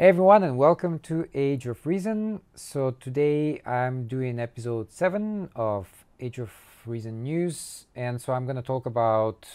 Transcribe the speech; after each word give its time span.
Hey 0.00 0.08
everyone, 0.08 0.42
and 0.44 0.56
welcome 0.56 0.98
to 1.00 1.28
Age 1.34 1.66
of 1.66 1.84
Reason. 1.86 2.40
So, 2.54 2.92
today 2.92 3.60
I'm 3.66 4.06
doing 4.08 4.40
episode 4.40 4.90
7 4.90 5.50
of 5.54 5.88
Age 6.18 6.38
of 6.38 6.50
Reason 6.86 7.22
News, 7.22 7.84
and 7.94 8.18
so 8.18 8.32
I'm 8.32 8.46
going 8.46 8.56
to 8.56 8.62
talk 8.62 8.86
about 8.86 9.46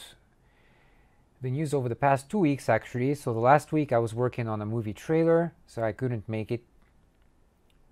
the 1.42 1.50
news 1.50 1.74
over 1.74 1.90
the 1.90 1.96
past 1.96 2.30
two 2.30 2.38
weeks 2.38 2.70
actually. 2.70 3.16
So, 3.16 3.34
the 3.34 3.40
last 3.40 3.72
week 3.72 3.92
I 3.92 3.98
was 3.98 4.14
working 4.14 4.48
on 4.48 4.62
a 4.62 4.68
movie 4.68 4.94
trailer, 4.94 5.52
so 5.66 5.82
I 5.82 5.92
couldn't 5.94 6.30
make 6.30 6.52
it, 6.52 6.64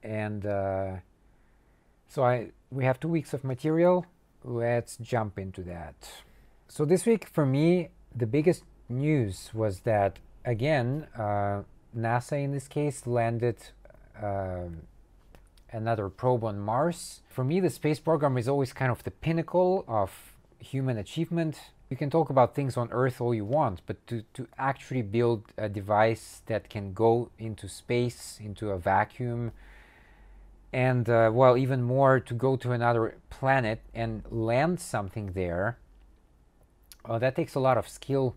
and 0.03 0.45
uh, 0.45 0.97
so 2.07 2.23
I 2.23 2.51
we 2.69 2.85
have 2.85 2.99
two 2.99 3.07
weeks 3.07 3.33
of 3.33 3.43
material. 3.43 4.05
Let's 4.43 4.97
jump 4.97 5.39
into 5.39 5.63
that. 5.63 5.95
So, 6.67 6.85
this 6.85 7.07
week 7.07 7.25
for 7.25 7.47
me, 7.47 7.89
the 8.15 8.27
biggest 8.27 8.63
news 8.89 9.49
was 9.55 9.79
that 9.79 10.19
again, 10.45 11.07
uh, 11.17 11.63
NASA 11.97 12.43
in 12.43 12.51
this 12.51 12.67
case 12.67 13.05
landed 13.07 13.57
uh, 14.21 14.65
another 15.71 16.09
probe 16.09 16.43
on 16.43 16.59
Mars. 16.59 17.21
For 17.29 17.43
me, 17.43 17.59
the 17.59 17.69
space 17.69 17.99
program 17.99 18.37
is 18.37 18.47
always 18.47 18.73
kind 18.73 18.91
of 18.91 19.03
the 19.03 19.11
pinnacle 19.11 19.83
of 19.87 20.33
human 20.59 20.97
achievement. 20.97 21.57
You 21.89 21.97
can 21.97 22.09
talk 22.09 22.29
about 22.29 22.55
things 22.55 22.77
on 22.77 22.89
Earth 22.91 23.21
all 23.21 23.33
you 23.33 23.45
want, 23.45 23.81
but 23.85 24.05
to, 24.07 24.23
to 24.33 24.47
actually 24.57 25.01
build 25.01 25.43
a 25.57 25.69
device 25.69 26.41
that 26.47 26.69
can 26.69 26.93
go 26.93 27.29
into 27.37 27.67
space, 27.67 28.39
into 28.41 28.71
a 28.71 28.77
vacuum, 28.77 29.51
and 30.71 31.07
uh, 31.07 31.29
well, 31.31 31.55
even 31.55 31.83
more 31.83 32.19
to 32.19 32.33
go 32.33 32.55
to 32.55 32.71
another 32.71 33.15
planet 33.29 33.79
and 33.93 34.23
land 34.31 34.79
something 34.79 35.33
there, 35.33 35.77
uh, 37.05 37.19
that 37.19 37.35
takes 37.35 37.53
a 37.53 37.59
lot 37.59 37.77
of 37.77 37.87
skill 37.87 38.35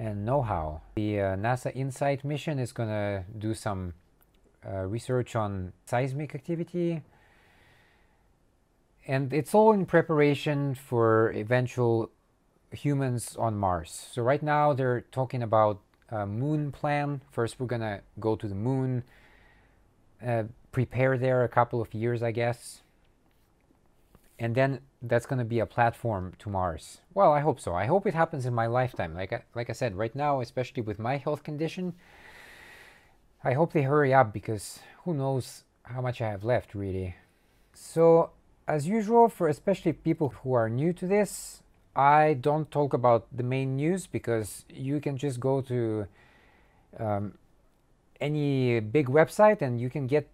and 0.00 0.24
know-how. 0.24 0.80
The 0.96 1.20
uh, 1.20 1.24
NASA 1.36 1.74
InSight 1.74 2.24
mission 2.24 2.58
is 2.58 2.72
going 2.72 2.88
to 2.88 3.24
do 3.38 3.52
some 3.52 3.92
uh, 4.66 4.86
research 4.86 5.36
on 5.36 5.72
seismic 5.84 6.34
activity 6.34 7.02
and 9.06 9.32
it's 9.32 9.54
all 9.54 9.72
in 9.72 9.86
preparation 9.86 10.74
for 10.74 11.32
eventual 11.32 12.10
humans 12.70 13.36
on 13.36 13.56
Mars. 13.56 14.08
So 14.12 14.22
right 14.22 14.42
now 14.42 14.72
they're 14.72 15.00
talking 15.12 15.42
about 15.42 15.80
a 16.10 16.26
moon 16.26 16.70
plan. 16.70 17.20
First 17.30 17.58
we're 17.58 17.66
going 17.66 17.80
to 17.80 18.00
go 18.18 18.36
to 18.36 18.46
the 18.46 18.54
moon, 18.54 19.02
uh, 20.24 20.44
prepare 20.72 21.18
there 21.18 21.44
a 21.44 21.48
couple 21.48 21.80
of 21.80 21.92
years 21.92 22.22
I 22.22 22.30
guess, 22.30 22.82
and 24.38 24.54
then 24.54 24.80
that's 25.02 25.26
going 25.26 25.38
to 25.38 25.44
be 25.44 25.60
a 25.60 25.66
platform 25.66 26.34
to 26.38 26.50
Mars. 26.50 27.00
Well, 27.14 27.32
I 27.32 27.40
hope 27.40 27.58
so. 27.58 27.74
I 27.74 27.86
hope 27.86 28.06
it 28.06 28.14
happens 28.14 28.44
in 28.44 28.54
my 28.54 28.66
lifetime. 28.66 29.14
Like 29.14 29.32
I, 29.32 29.42
like 29.54 29.70
I 29.70 29.72
said, 29.72 29.96
right 29.96 30.14
now, 30.14 30.40
especially 30.40 30.82
with 30.82 30.98
my 30.98 31.16
health 31.16 31.42
condition, 31.42 31.94
I 33.42 33.54
hope 33.54 33.72
they 33.72 33.82
hurry 33.82 34.12
up 34.12 34.32
because 34.32 34.80
who 35.04 35.14
knows 35.14 35.64
how 35.84 36.00
much 36.02 36.20
I 36.20 36.28
have 36.28 36.44
left, 36.44 36.74
really. 36.74 37.16
So, 37.72 38.30
as 38.68 38.86
usual, 38.86 39.28
for 39.28 39.48
especially 39.48 39.92
people 39.94 40.28
who 40.42 40.52
are 40.52 40.68
new 40.68 40.92
to 40.92 41.06
this, 41.06 41.62
I 41.96 42.34
don't 42.34 42.70
talk 42.70 42.92
about 42.92 43.26
the 43.34 43.42
main 43.42 43.76
news 43.76 44.06
because 44.06 44.64
you 44.68 45.00
can 45.00 45.16
just 45.16 45.40
go 45.40 45.60
to 45.62 46.06
um, 46.98 47.38
any 48.20 48.80
big 48.80 49.08
website 49.08 49.62
and 49.62 49.80
you 49.80 49.88
can 49.90 50.06
get 50.06 50.28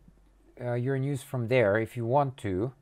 uh, 0.61 0.75
your 0.75 0.99
news 0.99 1.23
from 1.23 1.49
there 1.49 1.79
if 1.79 1.97
you 1.97 2.05
want 2.05 2.37
to. 2.39 2.73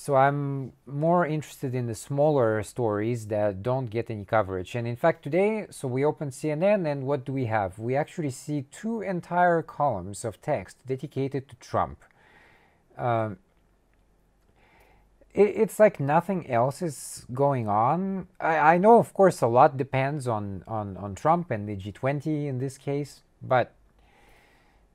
So 0.00 0.14
I'm 0.14 0.74
more 0.86 1.26
interested 1.26 1.74
in 1.74 1.88
the 1.88 1.94
smaller 1.96 2.62
stories 2.62 3.26
that 3.26 3.64
don't 3.64 3.90
get 3.90 4.08
any 4.08 4.24
coverage. 4.24 4.76
And 4.76 4.86
in 4.86 4.94
fact, 4.94 5.24
today, 5.24 5.66
so 5.70 5.88
we 5.88 6.04
open 6.04 6.30
CNN, 6.30 6.86
and 6.86 7.04
what 7.04 7.24
do 7.24 7.32
we 7.32 7.46
have? 7.46 7.80
We 7.80 7.96
actually 7.96 8.30
see 8.30 8.66
two 8.70 9.00
entire 9.00 9.60
columns 9.60 10.24
of 10.24 10.40
text 10.40 10.76
dedicated 10.86 11.48
to 11.48 11.56
Trump. 11.56 12.04
Um, 12.96 13.38
it, 15.34 15.48
it's 15.56 15.80
like 15.80 15.98
nothing 15.98 16.48
else 16.48 16.80
is 16.80 17.26
going 17.34 17.66
on. 17.66 18.28
I, 18.38 18.74
I 18.74 18.78
know, 18.78 19.00
of 19.00 19.12
course, 19.12 19.42
a 19.42 19.48
lot 19.48 19.76
depends 19.76 20.28
on, 20.28 20.62
on, 20.68 20.96
on 20.96 21.16
Trump 21.16 21.50
and 21.50 21.68
the 21.68 21.74
G20 21.74 22.46
in 22.46 22.58
this 22.58 22.78
case, 22.78 23.22
but 23.42 23.74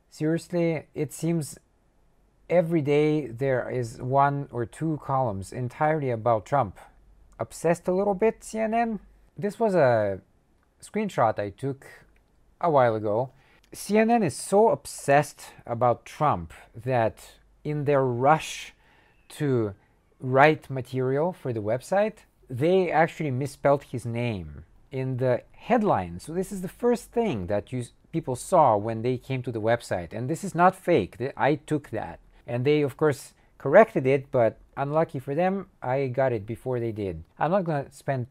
seriously, 0.09 0.85
it 0.95 1.11
seems 1.11 1.59
every 2.49 2.81
day 2.81 3.27
there 3.27 3.69
is 3.69 4.01
one 4.01 4.47
or 4.51 4.65
two 4.65 4.99
columns 5.03 5.51
entirely 5.51 6.09
about 6.09 6.45
Trump. 6.45 6.79
Obsessed 7.39 7.87
a 7.87 7.93
little 7.93 8.13
bit, 8.13 8.41
CNN? 8.41 8.99
This 9.37 9.59
was 9.59 9.75
a 9.75 10.21
screenshot 10.81 11.39
I 11.39 11.49
took 11.49 11.85
a 12.61 12.69
while 12.69 12.95
ago. 12.95 13.31
CNN 13.73 14.23
is 14.23 14.35
so 14.35 14.69
obsessed 14.69 15.47
about 15.65 16.05
Trump 16.05 16.53
that 16.75 17.33
in 17.63 17.85
their 17.85 18.03
rush 18.03 18.73
to 19.29 19.73
write 20.19 20.69
material 20.69 21.33
for 21.33 21.51
the 21.51 21.61
website, 21.61 22.19
they 22.49 22.91
actually 22.91 23.31
misspelled 23.31 23.83
his 23.83 24.05
name 24.05 24.65
in 24.91 25.17
the 25.17 25.41
headline. 25.53 26.19
So 26.19 26.33
this 26.33 26.51
is 26.51 26.61
the 26.61 26.67
first 26.67 27.11
thing 27.11 27.47
that 27.47 27.71
you 27.71 27.85
people 28.11 28.35
saw 28.35 28.77
when 28.77 29.01
they 29.01 29.17
came 29.17 29.41
to 29.41 29.51
the 29.51 29.59
website. 29.59 30.13
And 30.13 30.29
this 30.29 30.43
is 30.43 30.53
not 30.53 30.75
fake. 30.75 31.17
I 31.35 31.55
took 31.55 31.89
that. 31.89 32.19
And 32.47 32.65
they, 32.65 32.81
of 32.81 32.97
course, 32.97 33.33
corrected 33.57 34.05
it, 34.05 34.31
but 34.31 34.59
unlucky 34.75 35.19
for 35.19 35.35
them, 35.35 35.67
I 35.81 36.07
got 36.07 36.33
it 36.33 36.45
before 36.45 36.79
they 36.79 36.91
did. 36.91 37.23
I'm 37.39 37.51
not 37.51 37.63
going 37.63 37.85
to 37.85 37.91
spend 37.91 38.27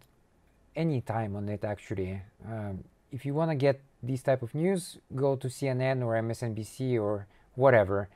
any 0.77 1.01
time 1.01 1.37
on 1.37 1.49
it, 1.49 1.65
actually. 1.65 2.21
Um, 2.47 2.85
if 3.11 3.25
you 3.25 3.35
want 3.35 3.51
to 3.51 3.55
get 3.55 3.81
these 4.03 4.23
type 4.23 4.43
of 4.43 4.55
news, 4.55 4.99
go 5.15 5.37
to 5.37 5.49
CNN 5.49 6.03
or 6.05 6.15
MSNBC 6.15 7.01
or 7.01 7.27
whatever. 7.55 8.09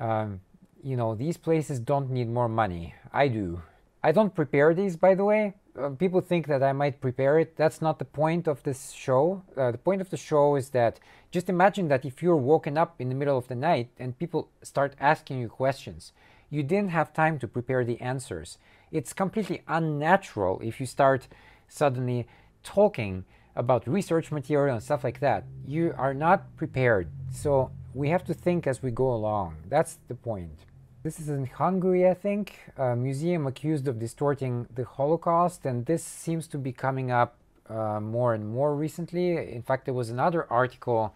Um, 0.00 0.40
you 0.82 0.96
know, 0.96 1.14
these 1.14 1.36
places 1.36 1.80
don't 1.80 2.10
need 2.10 2.28
more 2.28 2.48
money. 2.48 2.94
I 3.12 3.28
do. 3.28 3.62
I 4.02 4.12
don't 4.12 4.34
prepare 4.34 4.72
these, 4.74 4.96
by 4.96 5.14
the 5.14 5.24
way. 5.24 5.54
Uh, 5.78 5.90
people 5.90 6.20
think 6.20 6.46
that 6.46 6.62
I 6.62 6.72
might 6.72 7.00
prepare 7.00 7.38
it. 7.38 7.56
That's 7.56 7.82
not 7.82 7.98
the 7.98 8.04
point 8.04 8.48
of 8.48 8.62
this 8.62 8.92
show. 8.92 9.42
Uh, 9.56 9.72
the 9.72 9.78
point 9.78 10.00
of 10.00 10.10
the 10.10 10.16
show 10.16 10.56
is 10.56 10.70
that 10.70 11.00
just 11.30 11.50
imagine 11.50 11.88
that 11.88 12.04
if 12.04 12.22
you're 12.22 12.36
woken 12.36 12.78
up 12.78 12.94
in 12.98 13.08
the 13.10 13.14
middle 13.14 13.36
of 13.36 13.48
the 13.48 13.54
night 13.54 13.90
and 13.98 14.18
people 14.18 14.48
start 14.62 14.94
asking 14.98 15.40
you 15.40 15.48
questions, 15.48 16.12
you 16.48 16.62
didn't 16.62 16.90
have 16.90 17.12
time 17.12 17.38
to 17.40 17.48
prepare 17.48 17.84
the 17.84 18.00
answers. 18.00 18.58
It's 18.90 19.12
completely 19.12 19.62
unnatural 19.68 20.60
if 20.62 20.80
you 20.80 20.86
start 20.86 21.28
suddenly 21.68 22.26
talking 22.62 23.24
about 23.54 23.86
research 23.86 24.30
material 24.30 24.76
and 24.76 24.84
stuff 24.84 25.04
like 25.04 25.20
that. 25.20 25.44
You 25.66 25.94
are 25.98 26.14
not 26.14 26.56
prepared. 26.56 27.08
So 27.32 27.70
we 27.94 28.10
have 28.10 28.24
to 28.24 28.34
think 28.34 28.66
as 28.66 28.82
we 28.82 28.90
go 28.90 29.12
along. 29.12 29.56
That's 29.68 29.98
the 30.08 30.14
point. 30.14 30.60
This 31.06 31.20
is 31.20 31.28
in 31.28 31.46
Hungary, 31.46 32.10
I 32.10 32.14
think, 32.14 32.58
a 32.76 32.96
museum 32.96 33.46
accused 33.46 33.86
of 33.86 34.00
distorting 34.00 34.66
the 34.74 34.82
Holocaust, 34.82 35.64
and 35.64 35.86
this 35.86 36.02
seems 36.02 36.48
to 36.48 36.58
be 36.58 36.72
coming 36.72 37.12
up 37.12 37.36
uh, 37.70 38.00
more 38.00 38.34
and 38.34 38.48
more 38.48 38.74
recently. 38.74 39.54
In 39.54 39.62
fact, 39.62 39.84
there 39.84 39.94
was 39.94 40.10
another 40.10 40.50
article 40.50 41.14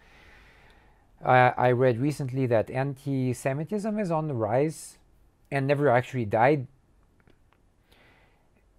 uh, 1.21 1.51
I 1.57 1.71
read 1.71 1.99
recently 1.99 2.45
that 2.45 2.69
anti 2.69 3.33
Semitism 3.33 3.99
is 3.99 4.11
on 4.11 4.29
the 4.29 4.33
rise 4.33 4.97
and 5.51 5.67
never 5.67 5.89
actually 5.89 6.23
died. 6.23 6.67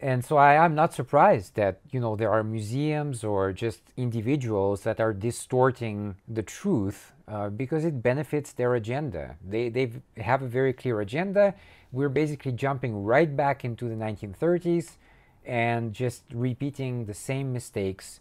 And 0.02 0.24
so 0.24 0.36
I 0.36 0.54
am 0.54 0.74
not 0.74 0.92
surprised 0.92 1.54
that 1.54 1.80
you 1.92 2.00
know 2.00 2.16
there 2.16 2.32
are 2.32 2.42
museums 2.42 3.22
or 3.22 3.52
just 3.52 3.80
individuals 3.96 4.82
that 4.82 4.98
are 4.98 5.12
distorting 5.12 6.16
the 6.26 6.42
truth 6.42 7.12
uh, 7.28 7.50
because 7.50 7.84
it 7.84 8.02
benefits 8.02 8.52
their 8.52 8.74
agenda. 8.74 9.36
They 9.48 9.68
they 9.68 9.92
have 10.16 10.42
a 10.42 10.48
very 10.48 10.72
clear 10.72 11.00
agenda. 11.00 11.54
We're 11.92 12.08
basically 12.08 12.50
jumping 12.50 13.04
right 13.04 13.34
back 13.36 13.64
into 13.64 13.88
the 13.88 13.94
1930s 13.94 14.96
and 15.44 15.92
just 15.92 16.24
repeating 16.32 17.04
the 17.04 17.14
same 17.14 17.52
mistakes 17.52 18.18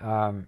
um, 0.00 0.46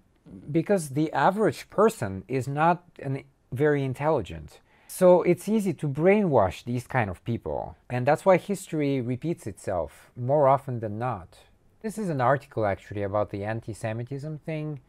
because 0.50 0.90
the 0.90 1.12
average 1.12 1.68
person 1.68 2.24
is 2.28 2.48
not 2.48 2.82
an, 3.02 3.24
very 3.52 3.84
intelligent. 3.84 4.60
So 4.98 5.20
it's 5.24 5.46
easy 5.46 5.74
to 5.74 5.88
brainwash 5.88 6.64
these 6.64 6.86
kind 6.86 7.10
of 7.10 7.22
people, 7.22 7.76
and 7.90 8.06
that's 8.06 8.24
why 8.24 8.38
history 8.38 9.02
repeats 9.02 9.46
itself 9.46 10.10
more 10.16 10.48
often 10.48 10.80
than 10.80 10.98
not. 10.98 11.36
This 11.82 11.98
is 11.98 12.08
an 12.08 12.22
article 12.22 12.64
actually 12.64 13.02
about 13.02 13.28
the 13.28 13.44
anti-Semitism 13.44 14.38
thing, 14.46 14.80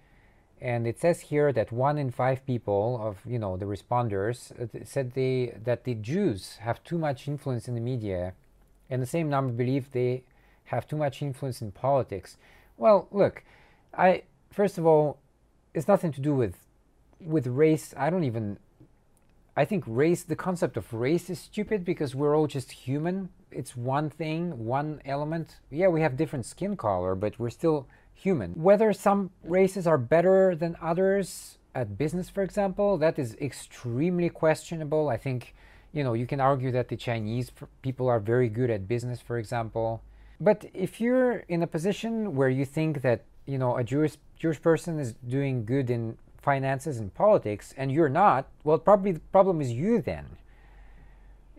and 0.61 0.87
it 0.87 0.97
says 0.97 1.19
here 1.19 1.51
that 1.51 1.73
one 1.73 1.97
in 1.97 2.11
five 2.11 2.45
people 2.45 2.97
of 3.03 3.17
you 3.29 3.37
know 3.37 3.57
the 3.57 3.65
responders 3.65 4.37
uh, 4.57 4.85
said 4.85 5.11
they 5.11 5.57
that 5.65 5.83
the 5.83 5.95
Jews 5.95 6.55
have 6.61 6.81
too 6.85 6.97
much 6.97 7.27
influence 7.27 7.67
in 7.67 7.75
the 7.75 7.81
media, 7.81 8.31
and 8.89 9.01
the 9.01 9.13
same 9.15 9.27
number 9.27 9.51
believe 9.51 9.91
they 9.91 10.23
have 10.71 10.87
too 10.87 10.95
much 10.95 11.21
influence 11.21 11.61
in 11.61 11.73
politics. 11.73 12.37
Well, 12.77 13.09
look, 13.11 13.43
I 13.93 14.23
first 14.51 14.77
of 14.77 14.85
all, 14.85 15.17
it's 15.73 15.89
nothing 15.89 16.13
to 16.13 16.21
do 16.21 16.33
with 16.33 16.55
with 17.19 17.45
race. 17.45 17.93
I 17.97 18.09
don't 18.09 18.23
even. 18.23 18.57
I 19.57 19.65
think 19.65 19.83
race, 19.87 20.23
the 20.23 20.35
concept 20.35 20.77
of 20.77 20.93
race 20.93 21.29
is 21.29 21.39
stupid 21.39 21.83
because 21.83 22.13
we're 22.13 22.37
all 22.37 22.45
just 22.45 22.71
human. 22.71 23.29
It's 23.51 23.75
one 23.75 24.09
thing, 24.09 24.65
one 24.65 25.01
element. 25.03 25.57
Yeah, 25.71 25.87
we 25.87 26.01
have 26.01 26.15
different 26.15 26.45
skin 26.45 26.77
color, 26.77 27.15
but 27.15 27.39
we're 27.39 27.49
still 27.49 27.87
human. 28.13 28.51
Whether 28.53 28.93
some 28.93 29.31
races 29.43 29.87
are 29.87 29.97
better 29.97 30.55
than 30.55 30.77
others, 30.79 31.57
at 31.77 31.97
business, 31.97 32.27
for 32.27 32.41
example, 32.41 32.97
that 32.97 33.19
is 33.19 33.35
extremely 33.39 34.29
questionable. 34.29 35.09
I 35.09 35.17
think, 35.17 35.53
you 35.93 36.03
know, 36.03 36.13
you 36.13 36.25
can 36.25 36.41
argue 36.41 36.71
that 36.71 36.87
the 36.87 36.97
Chinese 36.97 37.51
people 37.83 38.07
are 38.07 38.19
very 38.19 38.49
good 38.49 38.71
at 38.71 38.87
business, 38.87 39.21
for 39.21 39.37
example. 39.37 40.01
But 40.39 40.65
if 40.73 40.99
you're 40.99 41.37
in 41.47 41.61
a 41.61 41.67
position 41.67 42.35
where 42.35 42.49
you 42.49 42.65
think 42.65 43.01
that, 43.03 43.25
you 43.45 43.59
know, 43.59 43.77
a 43.77 43.83
Jewish, 43.83 44.17
Jewish 44.37 44.59
person 44.59 44.99
is 44.99 45.13
doing 45.27 45.65
good 45.65 45.89
in 45.91 46.17
finances 46.47 46.97
and 46.97 47.13
politics 47.13 47.73
and 47.75 47.91
you're 47.91 48.07
not, 48.07 48.47
well, 48.63 48.77
probably 48.77 49.11
the 49.11 49.19
problem 49.19 49.59
is 49.59 49.69
you 49.69 50.01
then. 50.01 50.37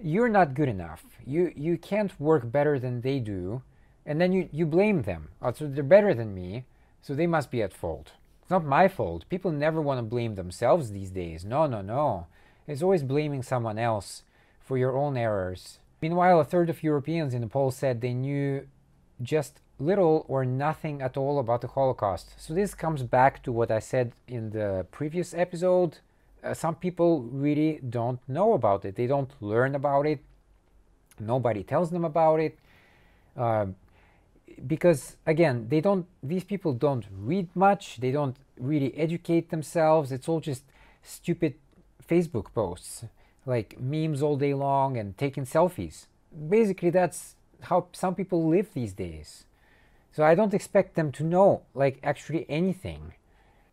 You're 0.02 0.30
not 0.30 0.54
good 0.54 0.70
enough. 0.70 1.04
You, 1.26 1.52
you 1.54 1.76
can't 1.76 2.18
work 2.18 2.50
better 2.50 2.78
than 2.78 3.02
they 3.02 3.18
do. 3.18 3.60
And 4.06 4.18
then 4.18 4.32
you, 4.32 4.48
you 4.50 4.64
blame 4.64 5.02
them. 5.02 5.28
Oh, 5.42 5.52
so 5.52 5.66
they're 5.66 5.82
better 5.82 6.14
than 6.14 6.34
me, 6.34 6.64
so 7.02 7.14
they 7.14 7.26
must 7.26 7.50
be 7.50 7.60
at 7.60 7.74
fault. 7.74 8.12
It's 8.40 8.50
not 8.50 8.64
my 8.64 8.88
fault. 8.88 9.28
People 9.28 9.50
never 9.50 9.82
want 9.82 9.98
to 9.98 10.02
blame 10.02 10.36
themselves 10.36 10.90
these 10.90 11.10
days. 11.10 11.44
No, 11.44 11.66
no, 11.66 11.82
no. 11.82 12.26
It's 12.66 12.82
always 12.82 13.02
blaming 13.02 13.42
someone 13.42 13.78
else 13.78 14.22
for 14.58 14.78
your 14.78 14.96
own 14.96 15.18
errors. 15.18 15.80
Meanwhile, 16.00 16.40
a 16.40 16.44
third 16.44 16.70
of 16.70 16.82
Europeans 16.82 17.34
in 17.34 17.42
the 17.42 17.46
poll 17.46 17.70
said 17.70 18.00
they 18.00 18.14
knew 18.14 18.66
just 19.20 19.60
little 19.78 20.24
or 20.28 20.44
nothing 20.44 21.02
at 21.02 21.16
all 21.16 21.38
about 21.38 21.60
the 21.60 21.68
Holocaust. 21.68 22.34
So 22.36 22.54
this 22.54 22.74
comes 22.74 23.02
back 23.02 23.42
to 23.44 23.52
what 23.52 23.70
I 23.70 23.78
said 23.78 24.12
in 24.26 24.50
the 24.50 24.86
previous 24.90 25.34
episode. 25.34 25.98
Uh, 26.42 26.54
some 26.54 26.74
people 26.74 27.22
really 27.22 27.80
don't 27.88 28.20
know 28.28 28.52
about 28.54 28.84
it. 28.84 28.96
They 28.96 29.06
don't 29.06 29.30
learn 29.40 29.74
about 29.74 30.06
it. 30.06 30.20
Nobody 31.20 31.62
tells 31.62 31.90
them 31.90 32.04
about 32.04 32.40
it. 32.40 32.58
Uh, 33.36 33.66
because 34.66 35.16
again, 35.26 35.66
they 35.68 35.80
don't 35.80 36.06
these 36.22 36.44
people 36.44 36.72
don't 36.72 37.06
read 37.16 37.48
much, 37.54 37.98
they 37.98 38.10
don't 38.10 38.36
really 38.58 38.96
educate 38.96 39.50
themselves. 39.50 40.10
It's 40.10 40.28
all 40.28 40.40
just 40.40 40.64
stupid 41.02 41.54
Facebook 42.08 42.52
posts, 42.52 43.04
like 43.46 43.78
memes 43.80 44.22
all 44.22 44.36
day 44.36 44.54
long 44.54 44.96
and 44.96 45.16
taking 45.16 45.44
selfies. 45.44 46.06
Basically 46.48 46.90
that's 46.90 47.36
how 47.62 47.86
some 47.92 48.14
people 48.14 48.48
live 48.48 48.68
these 48.74 48.92
days. 48.92 49.44
So 50.12 50.24
I 50.24 50.34
don't 50.34 50.54
expect 50.54 50.94
them 50.94 51.12
to 51.12 51.24
know 51.24 51.62
like 51.74 52.00
actually 52.02 52.46
anything. 52.48 53.14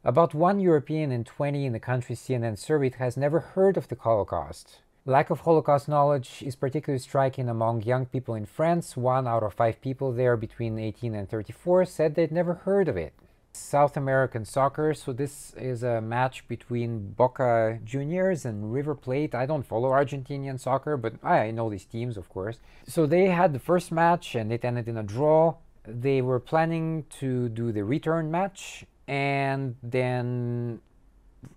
About 0.04 0.36
one 0.36 0.60
European 0.60 1.12
in 1.12 1.24
20 1.24 1.66
in 1.66 1.74
the 1.74 1.80
country 1.80 2.16
CNN 2.16 2.60
surveyed 2.60 2.96
has 2.96 3.18
never 3.18 3.40
heard 3.40 3.76
of 3.76 3.88
the 3.88 3.96
Holocaust. 3.96 4.80
Lack 5.08 5.30
of 5.30 5.42
Holocaust 5.42 5.88
knowledge 5.88 6.44
is 6.44 6.56
particularly 6.56 7.00
striking 7.00 7.48
among 7.48 7.84
young 7.84 8.06
people 8.06 8.36
in 8.36 8.46
France. 8.46 8.98
One 8.98 9.28
out 9.28 9.44
of 9.44 9.54
five 9.54 9.80
people 9.82 10.12
there 10.12 10.36
between 10.38 10.80
18 10.80 11.16
and 11.16 11.30
34 11.30 11.86
said 11.86 12.16
they'd 12.16 12.32
never 12.32 12.54
heard 12.54 12.88
of 12.88 12.98
it. 12.98 13.14
South 13.56 13.96
American 13.96 14.46
soccer, 14.46 14.94
so 14.94 15.14
this 15.14 15.54
is 15.54 15.82
a 15.82 16.02
match 16.02 16.48
between 16.48 17.12
Boca 17.12 17.80
Juniors 17.84 18.46
and 18.46 18.74
River 18.74 18.94
Plate. 18.96 19.34
I 19.34 19.46
don't 19.46 19.66
follow 19.66 19.92
Argentinian 19.92 20.60
soccer, 20.60 20.98
but 20.98 21.24
I 21.24 21.52
know 21.52 21.70
these 21.70 21.86
teams, 21.86 22.18
of 22.18 22.28
course. 22.30 22.60
So 22.86 23.06
they 23.06 23.28
had 23.28 23.54
the 23.54 23.60
first 23.60 23.92
match 23.92 24.36
and 24.36 24.52
it 24.52 24.66
ended 24.66 24.88
in 24.88 24.98
a 24.98 25.04
draw 25.04 25.56
they 25.88 26.22
were 26.22 26.40
planning 26.40 27.06
to 27.20 27.50
do 27.50 27.72
the 27.72 27.84
return 27.84 28.32
match 28.32 28.86
and 29.08 29.76
then 29.84 30.80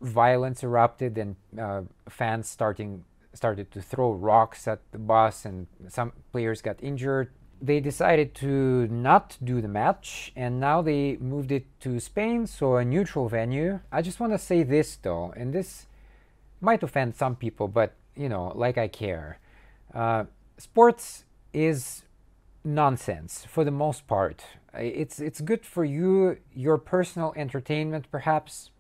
violence 0.01 0.63
erupted 0.63 1.17
and 1.19 1.37
uh, 1.59 1.83
fans 2.09 2.49
starting 2.49 3.05
started 3.35 3.71
to 3.71 3.81
throw 3.81 4.13
rocks 4.13 4.67
at 4.67 4.81
the 4.93 4.99
bus 4.99 5.45
and 5.45 5.67
some 5.89 6.13
players 6.33 6.61
got 6.61 6.83
injured. 6.83 7.31
They 7.61 7.81
decided 7.81 8.35
to 8.37 8.87
not 8.89 9.37
do 9.43 9.61
the 9.61 9.69
match 9.69 10.33
and 10.37 10.61
now 10.61 10.83
they 10.83 11.17
moved 11.17 11.53
it 11.53 11.67
to 11.81 12.01
Spain 12.01 12.47
so 12.47 12.77
a 12.77 12.85
neutral 12.85 13.29
venue. 13.29 13.81
I 13.93 14.03
just 14.03 14.21
want 14.21 14.33
to 14.33 14.39
say 14.39 14.63
this 14.63 14.97
though 14.97 15.33
and 15.37 15.53
this 15.53 15.87
might 16.61 16.83
offend 16.83 17.15
some 17.15 17.37
people 17.37 17.69
but 17.69 17.95
you 18.17 18.29
know 18.29 18.53
like 18.55 18.79
i 18.79 18.89
care. 18.89 19.39
Uh, 19.95 20.25
sports 20.59 21.25
is 21.53 22.03
nonsense 22.75 23.47
for 23.49 23.65
the 23.65 23.71
most 23.71 24.07
part. 24.07 24.45
It's 24.75 25.19
it's 25.19 25.41
good 25.41 25.65
for 25.65 25.85
you, 25.85 26.39
your 26.55 26.79
personal 26.79 27.33
entertainment 27.37 28.07
perhaps, 28.11 28.71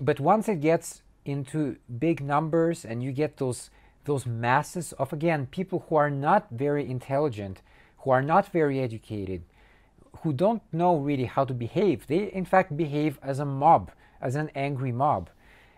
but 0.00 0.20
once 0.20 0.48
it 0.48 0.60
gets 0.60 1.02
into 1.24 1.76
big 1.98 2.20
numbers 2.20 2.84
and 2.84 3.02
you 3.02 3.12
get 3.12 3.38
those 3.38 3.70
those 4.04 4.26
masses 4.26 4.92
of 4.94 5.12
again 5.12 5.46
people 5.46 5.86
who 5.88 5.96
are 5.96 6.10
not 6.10 6.48
very 6.50 6.88
intelligent, 6.88 7.62
who 7.98 8.10
are 8.10 8.22
not 8.22 8.52
very 8.52 8.80
educated, 8.80 9.42
who 10.22 10.32
don't 10.32 10.62
know 10.72 10.96
really 10.96 11.24
how 11.24 11.44
to 11.44 11.54
behave. 11.54 12.06
They 12.06 12.24
in 12.24 12.44
fact 12.44 12.76
behave 12.76 13.18
as 13.22 13.38
a 13.38 13.44
mob, 13.44 13.90
as 14.20 14.36
an 14.36 14.50
angry 14.54 14.92
mob. 14.92 15.30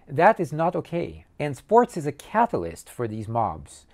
That 0.09 0.41
is 0.41 0.53
not 0.53 0.75
okay. 0.77 1.25
And 1.39 1.57
sports 1.57 1.97
is 1.97 2.07
a 2.07 2.13
catalyst 2.13 2.91
for 2.91 3.07
these 3.07 3.29
mobs. 3.29 3.87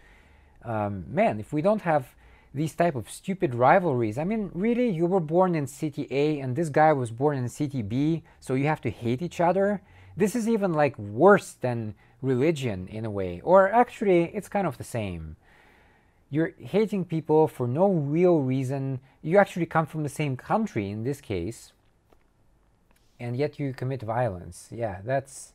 Um, 0.65 1.05
man, 1.09 1.39
if 1.39 1.53
we 1.53 1.63
don't 1.63 1.83
have 1.83 2.15
these 2.55 2.75
type 2.75 2.95
of 2.95 3.11
stupid 3.11 3.55
rivalries. 3.55 4.19
I 4.19 4.25
mean, 4.25 4.51
really, 4.55 4.89
you 4.89 5.07
were 5.07 5.21
born 5.21 5.55
in 5.55 5.67
city 5.67 6.07
A 6.11 6.41
and 6.41 6.57
this 6.57 6.69
guy 6.69 6.93
was 6.93 7.11
born 7.11 7.37
in 7.37 7.49
city 7.49 7.83
B, 7.83 8.23
so 8.41 8.55
you 8.55 8.67
have 8.67 8.81
to 8.83 8.91
hate 8.91 9.23
each 9.23 9.41
other. 9.41 9.83
This 10.17 10.35
is 10.35 10.49
even 10.49 10.73
like 10.73 10.99
worse 10.99 11.53
than 11.53 11.95
religion 12.23 12.89
in 12.89 13.05
a 13.05 13.11
way, 13.11 13.41
or 13.45 13.71
actually, 13.71 14.25
it's 14.35 14.49
kind 14.49 14.67
of 14.67 14.79
the 14.79 14.85
same. 14.85 15.37
You're 16.31 16.53
hating 16.59 17.05
people 17.05 17.49
for 17.49 17.67
no 17.67 17.89
real 17.89 18.41
reason. 18.41 19.01
You 19.23 19.39
actually 19.39 19.67
come 19.67 19.87
from 19.87 20.03
the 20.03 20.09
same 20.09 20.37
country 20.37 20.91
in 20.91 21.05
this 21.05 21.21
case, 21.21 21.73
and 23.21 23.37
yet 23.37 23.59
you 23.59 23.73
commit 23.73 24.03
violence. 24.03 24.69
Yeah, 24.71 24.99
that's. 25.05 25.53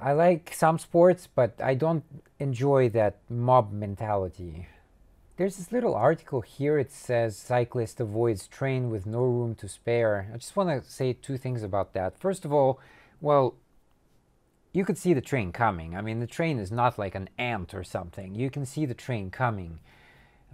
I 0.00 0.12
like 0.12 0.54
some 0.54 0.78
sports, 0.78 1.28
but 1.32 1.60
I 1.62 1.74
don't 1.74 2.04
enjoy 2.38 2.88
that 2.90 3.18
mob 3.28 3.70
mentality. 3.70 4.66
There's 5.40 5.56
this 5.56 5.72
little 5.72 5.94
article 5.94 6.42
here. 6.42 6.78
It 6.78 6.92
says 6.92 7.34
cyclist 7.34 7.98
avoids 7.98 8.46
train 8.46 8.90
with 8.90 9.06
no 9.06 9.22
room 9.22 9.54
to 9.54 9.68
spare. 9.68 10.30
I 10.34 10.36
just 10.36 10.54
want 10.54 10.68
to 10.68 10.90
say 10.90 11.14
two 11.14 11.38
things 11.38 11.62
about 11.62 11.94
that. 11.94 12.20
First 12.20 12.44
of 12.44 12.52
all, 12.52 12.78
well, 13.22 13.54
you 14.74 14.84
could 14.84 14.98
see 14.98 15.14
the 15.14 15.22
train 15.22 15.50
coming. 15.50 15.96
I 15.96 16.02
mean, 16.02 16.20
the 16.20 16.26
train 16.26 16.58
is 16.58 16.70
not 16.70 16.98
like 16.98 17.14
an 17.14 17.30
ant 17.38 17.72
or 17.72 17.82
something. 17.82 18.34
You 18.34 18.50
can 18.50 18.66
see 18.66 18.84
the 18.84 18.92
train 18.92 19.30
coming. 19.30 19.80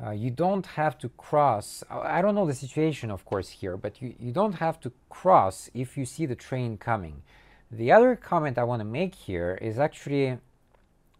Uh, 0.00 0.12
you 0.12 0.30
don't 0.30 0.66
have 0.66 0.96
to 0.98 1.08
cross. 1.08 1.82
I 1.90 2.22
don't 2.22 2.36
know 2.36 2.46
the 2.46 2.54
situation, 2.54 3.10
of 3.10 3.24
course, 3.24 3.48
here, 3.48 3.76
but 3.76 4.00
you, 4.00 4.14
you 4.20 4.30
don't 4.30 4.54
have 4.54 4.78
to 4.82 4.92
cross 5.08 5.68
if 5.74 5.96
you 5.96 6.04
see 6.04 6.26
the 6.26 6.36
train 6.36 6.78
coming. 6.78 7.24
The 7.72 7.90
other 7.90 8.14
comment 8.14 8.56
I 8.56 8.62
want 8.62 8.78
to 8.82 8.84
make 8.84 9.16
here 9.16 9.58
is 9.60 9.80
actually 9.80 10.38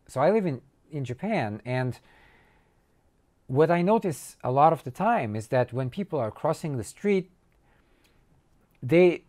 so 0.07 0.21
I 0.21 0.31
live 0.31 0.47
in, 0.47 0.63
in 0.93 1.05
Japan, 1.05 1.61
and 1.65 1.99
what 3.47 3.71
I 3.71 3.83
notice 3.83 4.37
a 4.43 4.51
lot 4.51 4.73
of 4.73 4.85
the 4.85 4.91
time 4.91 5.37
is 5.37 5.49
that 5.49 5.73
when 5.73 5.91
people 5.91 6.19
are 6.19 6.31
crossing 6.31 6.77
the 6.77 6.85
street, 6.85 7.31
they 8.83 9.23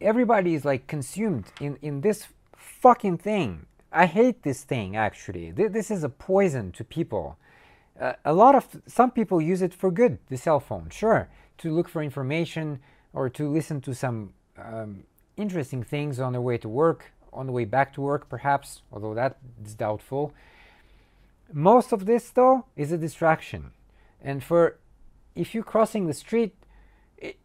everybody 0.00 0.54
is 0.54 0.64
like 0.64 0.86
consumed 0.86 1.46
in 1.60 1.78
in 1.82 2.00
this 2.00 2.28
fucking 2.56 3.18
thing. 3.18 3.66
I 3.92 4.06
hate 4.06 4.42
this 4.42 4.64
thing 4.64 4.96
actually. 4.96 5.50
This 5.50 5.90
is 5.90 6.02
a 6.02 6.08
poison 6.08 6.72
to 6.72 6.84
people. 6.84 7.36
Uh, 8.00 8.14
a 8.24 8.32
lot 8.32 8.54
of 8.54 8.66
some 8.86 9.10
people 9.10 9.40
use 9.40 9.60
it 9.60 9.74
for 9.74 9.90
good, 9.90 10.18
the 10.28 10.36
cell 10.36 10.60
phone, 10.60 10.88
sure, 10.90 11.28
to 11.58 11.70
look 11.70 11.88
for 11.88 12.02
information 12.02 12.80
or 13.12 13.28
to 13.28 13.48
listen 13.48 13.80
to 13.82 13.94
some 13.94 14.32
um, 14.56 15.04
interesting 15.36 15.82
things 15.82 16.18
on 16.18 16.32
their 16.32 16.40
way 16.40 16.56
to 16.56 16.68
work, 16.68 17.12
on 17.32 17.46
the 17.46 17.52
way 17.52 17.66
back 17.66 17.92
to 17.94 18.00
work, 18.00 18.28
perhaps, 18.28 18.82
although 18.90 19.14
that 19.14 19.36
is 19.64 19.74
doubtful. 19.74 20.32
Most 21.52 21.92
of 21.92 22.06
this 22.06 22.30
though 22.30 22.64
is 22.76 22.92
a 22.92 22.98
distraction. 22.98 23.72
And 24.20 24.42
for 24.42 24.78
if 25.34 25.54
you're 25.54 25.64
crossing 25.64 26.06
the 26.06 26.14
street, 26.14 26.54
it, 27.18 27.38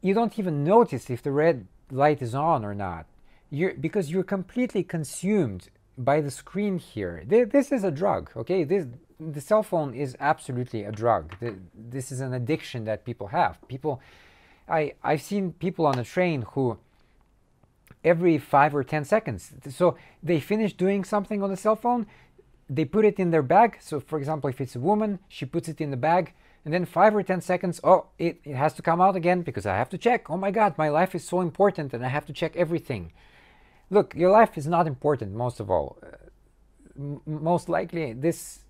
you 0.00 0.14
don't 0.14 0.38
even 0.38 0.64
notice 0.64 1.10
if 1.10 1.22
the 1.22 1.32
red 1.32 1.66
light 1.90 2.22
is 2.22 2.34
on 2.34 2.64
or 2.64 2.74
not. 2.74 3.06
You're, 3.50 3.74
because 3.74 4.10
you're 4.10 4.22
completely 4.22 4.82
consumed 4.82 5.68
by 5.98 6.20
the 6.20 6.30
screen 6.30 6.78
here. 6.78 7.22
This 7.26 7.70
is 7.70 7.84
a 7.84 7.90
drug, 7.90 8.30
okay? 8.34 8.64
This, 8.64 8.86
the 9.20 9.40
cell 9.40 9.62
phone 9.62 9.94
is 9.94 10.16
absolutely 10.20 10.84
a 10.84 10.92
drug. 10.92 11.34
This 11.74 12.10
is 12.10 12.20
an 12.20 12.32
addiction 12.32 12.84
that 12.86 13.04
people 13.04 13.28
have. 13.28 13.58
People, 13.68 14.00
I, 14.68 14.94
I've 15.02 15.22
seen 15.22 15.52
people 15.52 15.86
on 15.86 15.98
a 15.98 16.04
train 16.04 16.42
who 16.52 16.78
every 18.04 18.38
five 18.38 18.74
or 18.74 18.82
10 18.82 19.04
seconds, 19.04 19.52
so 19.68 19.96
they 20.22 20.40
finish 20.40 20.72
doing 20.72 21.04
something 21.04 21.42
on 21.42 21.50
the 21.50 21.56
cell 21.56 21.76
phone, 21.76 22.06
they 22.74 22.84
put 22.84 23.04
it 23.04 23.18
in 23.18 23.30
their 23.30 23.42
bag. 23.42 23.78
So 23.80 24.00
for 24.00 24.18
example, 24.18 24.48
if 24.48 24.60
it's 24.60 24.76
a 24.76 24.80
woman, 24.80 25.18
she 25.28 25.44
puts 25.44 25.68
it 25.68 25.80
in 25.80 25.90
the 25.90 25.96
bag 25.96 26.32
and 26.64 26.72
then 26.72 26.84
five 26.84 27.14
or 27.14 27.22
10 27.22 27.40
seconds, 27.40 27.80
oh, 27.82 28.06
it, 28.18 28.40
it 28.44 28.54
has 28.54 28.72
to 28.74 28.82
come 28.82 29.00
out 29.00 29.16
again 29.16 29.42
because 29.42 29.66
I 29.66 29.76
have 29.76 29.90
to 29.90 29.98
check. 29.98 30.30
Oh 30.30 30.36
my 30.36 30.50
God, 30.50 30.78
my 30.78 30.88
life 30.88 31.14
is 31.14 31.24
so 31.24 31.40
important 31.40 31.92
and 31.92 32.04
I 32.04 32.08
have 32.08 32.26
to 32.26 32.32
check 32.32 32.56
everything. 32.56 33.12
Look, 33.90 34.14
your 34.14 34.30
life 34.30 34.56
is 34.56 34.66
not 34.66 34.86
important, 34.86 35.34
most 35.34 35.60
of 35.60 35.70
all. 35.70 35.98
Uh, 36.02 37.18
most 37.26 37.68
likely, 37.68 38.12
this, 38.12 38.60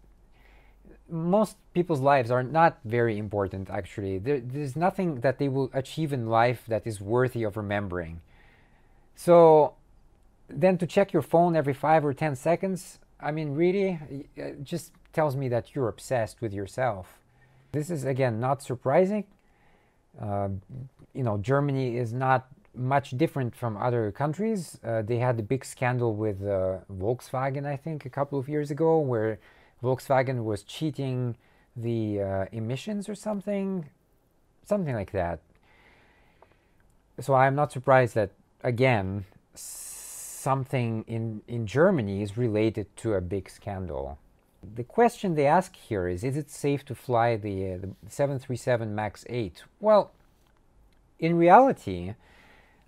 most 1.08 1.56
people's 1.74 2.00
lives 2.00 2.30
are 2.30 2.42
not 2.42 2.78
very 2.84 3.18
important, 3.18 3.68
actually. 3.68 4.18
There, 4.18 4.40
there's 4.40 4.74
nothing 4.74 5.20
that 5.20 5.38
they 5.38 5.48
will 5.48 5.70
achieve 5.74 6.12
in 6.12 6.28
life 6.28 6.64
that 6.66 6.86
is 6.86 7.00
worthy 7.00 7.42
of 7.42 7.56
remembering. 7.56 8.20
So 9.14 9.74
then 10.48 10.78
to 10.78 10.86
check 10.86 11.12
your 11.12 11.22
phone 11.22 11.56
every 11.56 11.74
five 11.74 12.04
or 12.04 12.14
10 12.14 12.36
seconds, 12.36 12.98
I 13.22 13.30
mean, 13.30 13.54
really, 13.54 13.98
it 14.36 14.64
just 14.64 14.92
tells 15.12 15.36
me 15.36 15.48
that 15.48 15.74
you're 15.74 15.88
obsessed 15.88 16.40
with 16.40 16.52
yourself. 16.52 17.18
This 17.70 17.88
is, 17.88 18.04
again, 18.04 18.40
not 18.40 18.62
surprising. 18.62 19.24
Uh, 20.20 20.48
you 21.14 21.22
know, 21.22 21.38
Germany 21.38 21.96
is 21.96 22.12
not 22.12 22.48
much 22.74 23.10
different 23.10 23.54
from 23.54 23.76
other 23.76 24.10
countries. 24.10 24.78
Uh, 24.84 25.02
they 25.02 25.18
had 25.18 25.38
a 25.38 25.42
big 25.42 25.64
scandal 25.64 26.14
with 26.14 26.42
uh, 26.42 26.78
Volkswagen, 26.92 27.66
I 27.66 27.76
think, 27.76 28.04
a 28.04 28.10
couple 28.10 28.38
of 28.38 28.48
years 28.48 28.70
ago, 28.70 28.98
where 28.98 29.38
Volkswagen 29.82 30.44
was 30.44 30.62
cheating 30.62 31.36
the 31.76 32.20
uh, 32.20 32.44
emissions 32.52 33.08
or 33.08 33.14
something, 33.14 33.88
something 34.64 34.94
like 34.94 35.12
that. 35.12 35.40
So 37.20 37.34
I'm 37.34 37.54
not 37.54 37.72
surprised 37.72 38.14
that, 38.14 38.30
again, 38.64 39.26
something 40.42 41.04
in, 41.06 41.42
in 41.46 41.66
Germany 41.66 42.22
is 42.22 42.36
related 42.36 42.86
to 42.96 43.14
a 43.14 43.20
big 43.20 43.48
scandal. 43.48 44.18
The 44.74 44.84
question 44.84 45.34
they 45.34 45.46
ask 45.46 45.74
here 45.76 46.08
is 46.08 46.24
Is 46.24 46.36
it 46.36 46.50
safe 46.50 46.84
to 46.86 46.94
fly 46.94 47.36
the, 47.36 47.72
uh, 47.72 47.78
the 47.78 47.88
737 48.08 48.94
MAX 48.94 49.24
8? 49.28 49.64
Well, 49.80 50.12
in 51.18 51.36
reality, 51.36 52.14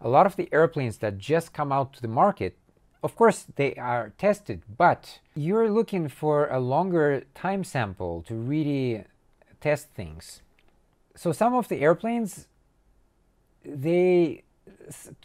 a 0.00 0.08
lot 0.08 0.26
of 0.26 0.36
the 0.36 0.48
airplanes 0.52 0.98
that 0.98 1.18
just 1.18 1.52
come 1.52 1.72
out 1.72 1.92
to 1.94 2.02
the 2.02 2.08
market, 2.08 2.56
of 3.02 3.16
course, 3.16 3.44
they 3.56 3.74
are 3.74 4.12
tested, 4.18 4.62
but 4.76 5.20
you're 5.34 5.70
looking 5.70 6.08
for 6.08 6.48
a 6.48 6.58
longer 6.58 7.24
time 7.34 7.64
sample 7.64 8.22
to 8.22 8.34
really 8.34 9.04
test 9.60 9.88
things. 9.90 10.40
So 11.16 11.32
some 11.32 11.54
of 11.54 11.68
the 11.68 11.80
airplanes, 11.80 12.48
they 13.64 14.43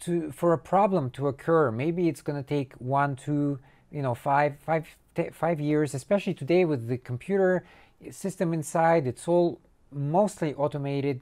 to 0.02 0.32
for 0.32 0.52
a 0.52 0.58
problem 0.58 1.10
to 1.10 1.28
occur, 1.28 1.70
maybe 1.70 2.08
it's 2.08 2.22
going 2.22 2.42
to 2.42 2.48
take 2.48 2.72
one, 2.74 3.16
two, 3.16 3.58
you 3.90 4.02
know, 4.02 4.14
five, 4.14 4.56
five, 4.58 4.86
five 5.32 5.60
years. 5.60 5.94
Especially 5.94 6.34
today 6.34 6.64
with 6.64 6.88
the 6.88 6.98
computer 6.98 7.64
system 8.10 8.52
inside, 8.52 9.06
it's 9.06 9.28
all 9.28 9.60
mostly 9.92 10.54
automated. 10.54 11.20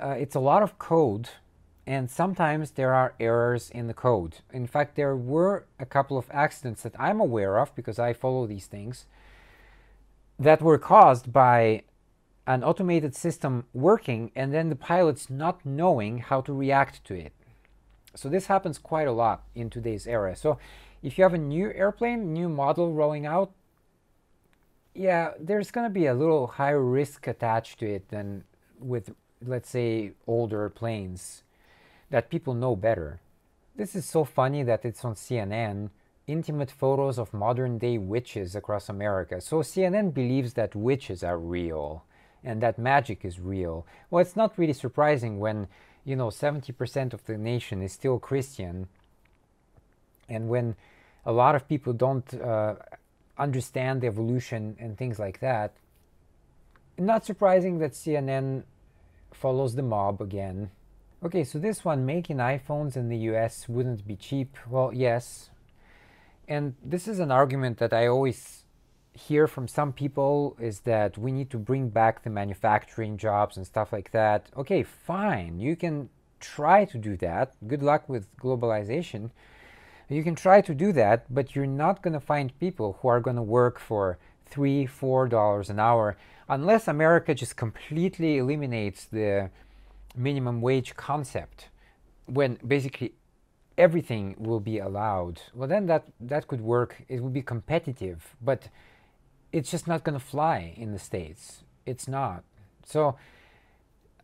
Uh, 0.00 0.10
it's 0.10 0.34
a 0.34 0.40
lot 0.40 0.62
of 0.62 0.78
code 0.78 1.28
and 1.86 2.10
sometimes 2.10 2.72
there 2.72 2.94
are 2.94 3.14
errors 3.20 3.70
in 3.70 3.86
the 3.88 3.94
code. 3.94 4.38
In 4.52 4.66
fact, 4.66 4.96
there 4.96 5.14
were 5.14 5.66
a 5.78 5.84
couple 5.84 6.16
of 6.16 6.26
accidents 6.30 6.82
that 6.82 6.98
I'm 6.98 7.20
aware 7.20 7.58
of 7.58 7.74
because 7.74 7.98
I 7.98 8.12
follow 8.14 8.46
these 8.46 8.66
things 8.66 9.06
that 10.38 10.62
were 10.62 10.78
caused 10.78 11.32
by 11.32 11.82
an 12.46 12.62
automated 12.62 13.14
system 13.14 13.64
working 13.72 14.30
and 14.34 14.52
then 14.52 14.68
the 14.68 14.76
pilots 14.76 15.30
not 15.30 15.64
knowing 15.64 16.18
how 16.18 16.40
to 16.40 16.52
react 16.52 17.04
to 17.04 17.14
it. 17.14 17.32
So 18.14 18.28
this 18.28 18.46
happens 18.46 18.78
quite 18.78 19.08
a 19.08 19.12
lot 19.12 19.42
in 19.54 19.70
today's 19.70 20.06
era. 20.06 20.36
So 20.36 20.58
if 21.02 21.18
you 21.18 21.24
have 21.24 21.34
a 21.34 21.38
new 21.38 21.72
airplane, 21.72 22.32
new 22.32 22.48
model 22.48 22.92
rolling 22.92 23.26
out, 23.26 23.52
yeah, 24.94 25.32
there's 25.40 25.70
going 25.70 25.86
to 25.86 25.92
be 25.92 26.06
a 26.06 26.14
little 26.14 26.46
higher 26.46 26.82
risk 26.82 27.26
attached 27.26 27.80
to 27.80 27.86
it 27.86 28.08
than 28.10 28.44
with, 28.78 29.12
let's 29.44 29.68
say, 29.68 30.12
older 30.26 30.68
planes 30.68 31.42
that 32.10 32.30
people 32.30 32.54
know 32.54 32.76
better. 32.76 33.20
This 33.74 33.96
is 33.96 34.04
so 34.04 34.24
funny 34.24 34.62
that 34.62 34.84
it's 34.84 35.04
on 35.04 35.14
CNN, 35.14 35.90
intimate 36.28 36.70
photos 36.70 37.18
of 37.18 37.34
modern 37.34 37.78
day 37.78 37.98
witches 37.98 38.54
across 38.54 38.88
America. 38.88 39.40
So 39.40 39.56
CNN 39.62 40.14
believes 40.14 40.54
that 40.54 40.76
witches 40.76 41.24
are 41.24 41.38
real 41.38 42.04
and 42.44 42.60
that 42.60 42.78
magic 42.78 43.24
is 43.24 43.40
real. 43.40 43.86
Well, 44.10 44.20
it's 44.20 44.36
not 44.36 44.58
really 44.58 44.72
surprising 44.72 45.38
when, 45.38 45.68
you 46.04 46.16
know, 46.16 46.28
70% 46.28 47.12
of 47.12 47.24
the 47.24 47.38
nation 47.38 47.82
is 47.82 47.92
still 47.92 48.18
Christian 48.18 48.88
and 50.28 50.48
when 50.48 50.76
a 51.24 51.32
lot 51.32 51.54
of 51.54 51.68
people 51.68 51.92
don't 51.92 52.32
uh, 52.34 52.74
understand 53.38 54.04
evolution 54.04 54.76
and 54.78 54.96
things 54.96 55.18
like 55.18 55.40
that. 55.40 55.72
Not 56.98 57.24
surprising 57.24 57.78
that 57.78 57.92
CNN 57.92 58.64
follows 59.32 59.74
the 59.74 59.82
mob 59.82 60.20
again 60.20 60.70
Okay, 61.24 61.42
so 61.42 61.58
this 61.58 61.86
one, 61.86 62.04
making 62.04 62.36
iPhones 62.36 62.96
in 62.96 63.08
the 63.08 63.16
US 63.32 63.66
wouldn't 63.66 64.06
be 64.06 64.14
cheap. 64.14 64.58
Well, 64.68 64.92
yes. 64.92 65.48
And 66.46 66.74
this 66.84 67.08
is 67.08 67.18
an 67.18 67.30
argument 67.30 67.78
that 67.78 67.94
I 67.94 68.08
always 68.08 68.63
hear 69.14 69.46
from 69.46 69.68
some 69.68 69.92
people 69.92 70.56
is 70.60 70.80
that 70.80 71.16
we 71.16 71.32
need 71.32 71.50
to 71.50 71.58
bring 71.58 71.88
back 71.88 72.22
the 72.22 72.30
manufacturing 72.30 73.16
jobs 73.16 73.56
and 73.56 73.66
stuff 73.66 73.92
like 73.92 74.10
that. 74.10 74.50
Okay, 74.56 74.82
fine. 74.82 75.58
You 75.58 75.76
can 75.76 76.10
try 76.40 76.84
to 76.84 76.98
do 76.98 77.16
that. 77.18 77.54
Good 77.66 77.82
luck 77.82 78.08
with 78.08 78.26
globalization. 78.36 79.30
You 80.08 80.22
can 80.22 80.34
try 80.34 80.60
to 80.60 80.74
do 80.74 80.92
that, 80.92 81.32
but 81.32 81.54
you're 81.54 81.66
not 81.66 82.02
going 82.02 82.12
to 82.12 82.20
find 82.20 82.58
people 82.60 82.98
who 83.00 83.08
are 83.08 83.20
going 83.20 83.36
to 83.36 83.42
work 83.42 83.78
for 83.78 84.18
three, 84.44 84.86
four 84.86 85.26
dollars 85.28 85.70
an 85.70 85.80
hour 85.80 86.16
unless 86.48 86.88
America 86.88 87.34
just 87.34 87.56
completely 87.56 88.38
eliminates 88.38 89.06
the 89.06 89.50
minimum 90.14 90.60
wage 90.60 90.94
concept 90.94 91.68
when 92.26 92.58
basically 92.66 93.14
everything 93.76 94.36
will 94.38 94.60
be 94.60 94.78
allowed 94.78 95.40
well 95.52 95.68
then 95.68 95.86
that 95.86 96.04
that 96.20 96.46
could 96.46 96.60
work 96.60 97.02
it 97.08 97.20
would 97.20 97.32
be 97.32 97.42
competitive 97.42 98.36
but 98.40 98.68
it's 99.54 99.70
just 99.70 99.86
not 99.86 100.04
going 100.04 100.18
to 100.18 100.24
fly 100.24 100.74
in 100.76 100.92
the 100.92 100.98
states 100.98 101.62
it's 101.86 102.08
not 102.08 102.42
so 102.84 103.16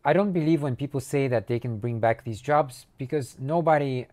i 0.03 0.13
don't 0.13 0.33
believe 0.33 0.61
when 0.61 0.75
people 0.75 0.99
say 0.99 1.27
that 1.27 1.47
they 1.47 1.59
can 1.59 1.77
bring 1.77 1.99
back 1.99 2.23
these 2.23 2.41
jobs 2.41 2.85
because 2.97 3.37
nobody 3.39 4.05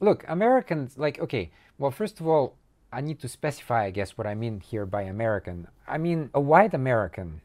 look 0.00 0.24
americans 0.28 0.96
like 0.96 1.18
okay 1.18 1.50
well 1.78 1.90
first 1.90 2.20
of 2.20 2.26
all 2.26 2.54
i 2.92 3.00
need 3.00 3.18
to 3.18 3.28
specify 3.28 3.84
i 3.84 3.90
guess 3.90 4.16
what 4.16 4.26
i 4.26 4.34
mean 4.34 4.60
here 4.60 4.86
by 4.86 5.02
american 5.02 5.66
i 5.88 5.98
mean 5.98 6.30
a 6.32 6.40
white 6.40 6.72
american 6.72 7.40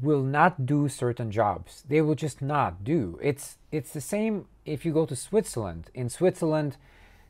will 0.00 0.22
not 0.22 0.64
do 0.64 0.88
certain 0.88 1.30
jobs. 1.30 1.84
They 1.88 2.00
will 2.00 2.14
just 2.14 2.40
not 2.40 2.84
do. 2.84 3.18
It's 3.22 3.58
it's 3.70 3.92
the 3.92 4.00
same 4.00 4.46
if 4.64 4.84
you 4.84 4.92
go 4.92 5.06
to 5.06 5.16
Switzerland. 5.16 5.90
In 5.94 6.08
Switzerland, 6.08 6.76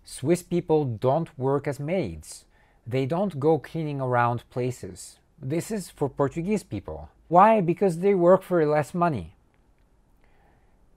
Swiss 0.05 0.43
people 0.43 0.85
don't 0.85 1.37
work 1.39 1.67
as 1.67 1.81
maids. 1.81 2.45
They 2.87 3.07
don't 3.07 3.39
go 3.39 3.59
cleaning 3.59 4.01
around 4.01 4.49
places. 4.51 5.19
This 5.41 5.71
is 5.71 5.91
for 5.91 6.09
Portuguese 6.09 6.62
people. 6.62 7.09
Why? 7.29 7.61
Because 7.61 7.99
they 7.99 8.15
work 8.15 8.43
for 8.43 8.65
less 8.67 8.95
money. 8.95 9.35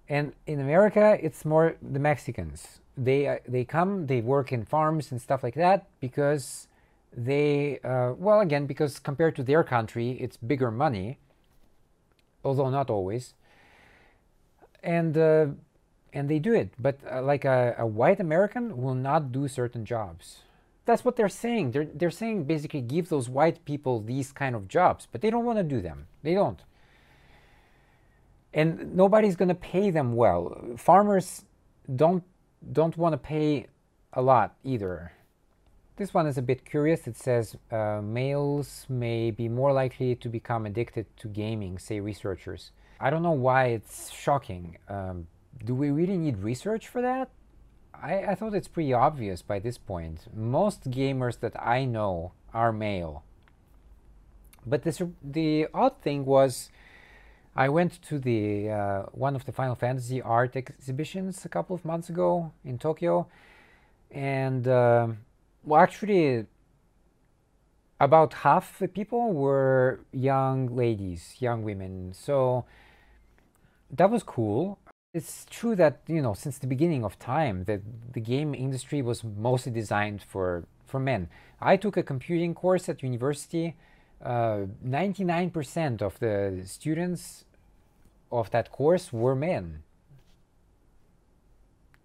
And 0.08 0.34
in 0.46 0.60
America, 0.60 1.18
it's 1.22 1.46
more 1.46 1.76
the 1.82 2.00
Mexicans. 2.00 2.80
They 2.98 3.28
uh, 3.28 3.38
they 3.48 3.66
come, 3.66 4.08
they 4.08 4.22
work 4.22 4.52
in 4.52 4.66
farms 4.66 5.12
and 5.12 5.22
stuff 5.22 5.44
like 5.44 5.56
that 5.56 5.88
because 6.00 6.68
they 7.16 7.80
uh, 7.84 8.14
well 8.18 8.40
again 8.40 8.66
because 8.68 9.00
compared 9.00 9.36
to 9.38 9.44
their 9.44 9.64
country, 9.64 10.12
it's 10.12 10.38
bigger 10.38 10.72
money 10.72 11.18
although 12.46 12.70
not 12.70 12.90
always. 12.90 13.34
And 14.84 15.18
uh, 15.18 15.48
and 16.14 16.30
they 16.30 16.40
do 16.40 16.54
it, 16.54 16.70
but 16.80 17.00
uh, 17.12 17.22
like 17.22 17.44
a, 17.44 17.76
a 17.78 17.86
white 17.86 18.22
American 18.22 18.82
will 18.82 18.94
not 18.94 19.32
do 19.34 19.48
certain 19.50 19.84
jobs. 19.84 20.44
That's 20.86 21.04
what 21.04 21.16
they're 21.16 21.30
saying. 21.30 21.72
They're 21.72 21.86
they're 21.86 22.12
saying 22.12 22.46
basically 22.46 22.82
give 22.82 23.10
those 23.10 23.28
white 23.28 23.66
people 23.66 24.02
these 24.02 24.32
kind 24.32 24.56
of 24.56 24.68
jobs, 24.68 25.08
but 25.12 25.22
they 25.22 25.30
don't 25.30 25.46
want 25.46 25.58
to 25.58 25.64
do 25.64 25.82
them. 25.82 26.08
They 26.24 26.34
don't. 26.34 26.62
And 28.54 28.96
nobody's 28.96 29.36
going 29.36 29.50
to 29.50 29.56
pay 29.56 29.90
them 29.90 30.16
well. 30.16 30.76
Farmers 30.78 31.46
don't 31.94 32.24
don't 32.72 32.98
want 32.98 33.14
to 33.14 33.18
pay 33.18 33.68
a 34.14 34.22
lot 34.22 34.56
either. 34.64 35.12
This 35.98 36.14
one 36.14 36.28
is 36.28 36.38
a 36.38 36.42
bit 36.42 36.66
curious. 36.66 37.08
It 37.08 37.18
says 37.18 37.56
uh, 37.72 38.02
males 38.04 38.86
may 38.90 39.32
be 39.32 39.48
more 39.48 39.72
likely 39.72 40.16
to 40.16 40.30
become 40.30 40.66
addicted 40.66 41.06
to 41.18 41.28
gaming, 41.30 41.80
say 41.80 42.00
researchers. 42.00 42.72
I 43.00 43.10
don't 43.10 43.24
know 43.24 43.32
why 43.32 43.68
it's 43.68 44.12
shocking. 44.12 44.78
Um, 44.90 45.28
do 45.64 45.74
we 45.74 45.92
really 45.92 46.18
need 46.18 46.38
research 46.40 46.88
for 46.88 47.02
that? 47.02 47.30
I, 48.02 48.26
I 48.30 48.36
thought 48.36 48.54
it's 48.54 48.68
pretty 48.68 48.94
obvious 48.94 49.42
by 49.42 49.60
this 49.60 49.78
point. 49.78 50.28
Most 50.34 50.90
gamers 50.90 51.40
that 51.40 51.54
I 51.62 51.86
know 51.86 52.34
are 52.54 52.72
male. 52.72 53.24
But 54.66 54.84
this, 54.84 55.02
the 55.24 55.68
odd 55.74 56.02
thing 56.02 56.26
was, 56.26 56.70
I 57.56 57.70
went 57.70 58.02
to 58.04 58.20
the 58.20 58.70
uh, 58.70 59.04
one 59.12 59.36
of 59.36 59.46
the 59.46 59.52
Final 59.52 59.76
Fantasy 59.76 60.22
art 60.22 60.56
exhibitions 60.56 61.46
a 61.46 61.50
couple 61.50 61.76
of 61.76 61.86
months 61.86 62.10
ago 62.10 62.52
in 62.66 62.78
Tokyo, 62.78 63.28
and 64.12 64.68
uh, 64.68 65.08
well, 65.64 65.82
actually, 65.82 66.46
about 68.00 68.34
half 68.34 68.80
the 68.80 68.88
people 68.88 69.32
were 69.32 70.02
young 70.12 70.76
ladies, 70.76 71.36
young 71.40 71.64
women. 71.64 72.14
So 72.14 72.66
that 73.92 74.10
was 74.10 74.24
cool. 74.24 74.80
It's 75.16 75.46
true 75.50 75.78
that 75.78 76.02
you 76.08 76.22
know 76.22 76.34
since 76.34 76.58
the 76.58 76.68
beginning 76.68 77.06
of 77.06 77.18
time 77.18 77.64
that 77.64 77.80
the 78.12 78.20
game 78.20 78.54
industry 78.54 79.02
was 79.02 79.24
mostly 79.24 79.72
designed 79.72 80.22
for 80.22 80.66
for 80.86 81.00
men. 81.00 81.30
I 81.62 81.78
took 81.78 81.96
a 81.96 82.04
computing 82.04 82.54
course 82.54 82.90
at 82.90 83.02
university. 83.02 83.78
Uh, 84.22 84.66
99% 84.86 86.02
of 86.02 86.20
the 86.20 86.64
students 86.66 87.46
of 88.30 88.52
that 88.52 88.74
course 88.74 89.14
were 89.14 89.36
men. 89.36 89.84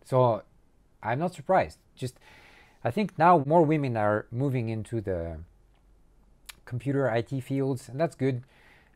So 0.04 0.42
I'm 1.02 1.18
not 1.18 1.34
surprised. 1.34 1.78
Just 1.96 2.14
I 2.84 2.92
think 2.92 3.18
now 3.18 3.42
more 3.44 3.64
women 3.64 3.96
are 3.96 4.26
moving 4.30 4.68
into 4.68 5.00
the 5.00 5.38
computer 6.64 7.08
IT 7.08 7.42
fields, 7.42 7.88
and 7.88 7.98
that's 7.98 8.14
good. 8.14 8.44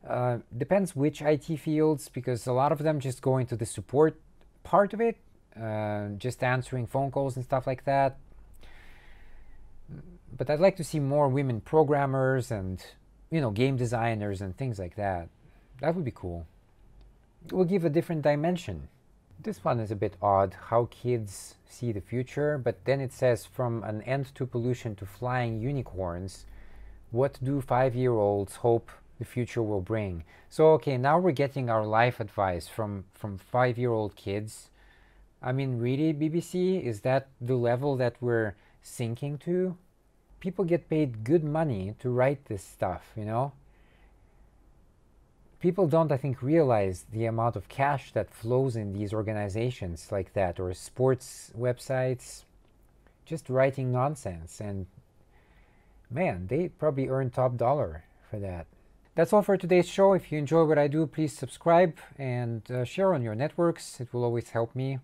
Uh, 0.07 0.39
depends 0.57 0.95
which 0.95 1.23
IT 1.23 1.57
fields, 1.59 2.09
because 2.09 2.47
a 2.47 2.53
lot 2.53 2.73
of 2.73 2.79
them 2.79 3.01
just 3.01 3.23
go 3.23 3.39
into 3.39 3.57
the 3.57 3.65
support 3.65 4.21
part 4.63 4.93
of 4.93 5.01
it, 5.01 5.17
uh, 5.61 6.09
just 6.19 6.43
answering 6.43 6.87
phone 6.87 7.11
calls 7.11 7.37
and 7.37 7.45
stuff 7.45 7.67
like 7.67 7.85
that. 7.85 8.19
But 10.37 10.51
I'd 10.51 10.61
like 10.61 10.77
to 10.77 10.85
see 10.85 11.01
more 11.01 11.29
women 11.29 11.61
programmers 11.61 12.51
and, 12.51 12.85
you 13.31 13.41
know, 13.41 13.51
game 13.51 13.77
designers 13.77 14.41
and 14.41 14.57
things 14.57 14.79
like 14.79 14.97
that. 14.97 15.29
That 15.81 15.95
would 15.95 16.05
be 16.05 16.11
cool. 16.11 16.47
It 17.47 17.53
will 17.53 17.65
give 17.65 17.85
a 17.85 17.91
different 17.91 18.23
dimension. 18.23 18.89
This 19.41 19.65
one 19.65 19.81
is 19.81 19.91
a 19.91 19.97
bit 19.97 20.15
odd, 20.21 20.55
how 20.69 20.89
kids 20.91 21.55
see 21.69 21.93
the 21.93 22.01
future, 22.01 22.59
but 22.59 22.85
then 22.85 23.01
it 23.01 23.13
says 23.13 23.45
from 23.45 23.83
an 23.85 24.03
end 24.03 24.35
to 24.35 24.47
pollution 24.47 24.95
to 24.97 25.07
flying 25.07 25.61
unicorns, 25.61 26.47
what 27.11 27.39
do 27.43 27.61
five-year-olds 27.61 28.57
hope 28.57 28.91
the 29.19 29.25
future 29.25 29.63
will 29.63 29.81
bring? 29.81 30.25
So, 30.51 30.73
okay, 30.73 30.97
now 30.97 31.19
we're 31.19 31.33
getting 31.33 31.71
our 31.71 31.87
life 31.87 32.21
advice 32.21 32.69
from, 32.69 33.05
from 33.15 33.39
five-year-old 33.39 34.17
kids. 34.17 34.71
I 35.43 35.53
mean, 35.53 35.79
really, 35.79 36.13
BBC, 36.13 36.83
is 36.83 37.01
that 37.01 37.29
the 37.41 37.57
level 37.57 37.97
that 37.97 38.17
we're 38.21 38.55
sinking 38.83 39.39
to? 39.39 39.77
People 40.41 40.65
get 40.65 40.89
paid 40.89 41.25
good 41.25 41.45
money 41.45 41.95
to 42.01 42.11
write 42.11 42.47
this 42.47 42.63
stuff, 42.65 43.13
you 43.17 43.25
know? 43.25 43.53
people 45.65 45.87
don't, 45.87 46.13
I 46.13 46.19
think, 46.19 46.43
realize 46.43 47.07
the 47.11 47.25
amount 47.25 47.57
of 47.57 47.71
cash 47.71 48.13
that 48.13 48.31
flows 48.31 48.77
in 48.77 48.93
these 48.93 49.15
organizations 49.15 50.13
like 50.13 50.35
that 50.35 50.61
or 50.61 50.75
sports 50.75 51.51
websites 51.59 52.45
just 53.25 53.49
writing 53.49 53.91
nonsense. 53.91 54.61
And 54.61 54.85
man, 56.11 56.49
they 56.49 56.69
probably 56.69 57.09
earn 57.09 57.31
top 57.31 57.57
dollar 57.57 58.05
for 58.31 58.39
that. 58.41 58.67
That's 59.17 59.33
all 59.33 59.43
for 59.43 59.57
today's 59.57 59.89
show. 59.89 60.13
If 60.13 60.33
you 60.33 60.39
enjoy 60.39 60.65
what 60.65 60.77
I 60.77 60.89
do, 60.89 61.07
please 61.07 61.33
subscribe 61.33 61.99
and 62.19 62.69
uh, 62.69 62.85
share 62.85 63.15
on 63.15 63.23
your 63.23 63.37
networks. 63.37 64.01
It 64.01 64.13
will 64.13 64.25
always 64.25 64.51
help 64.51 64.75
me. 64.75 64.99